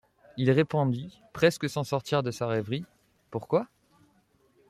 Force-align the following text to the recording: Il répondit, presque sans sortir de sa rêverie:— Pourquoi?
Il 0.35 0.49
répondit, 0.49 1.21
presque 1.31 1.69
sans 1.69 1.83
sortir 1.83 2.23
de 2.23 2.31
sa 2.31 2.47
rêverie:— 2.47 2.85
Pourquoi? 3.29 3.67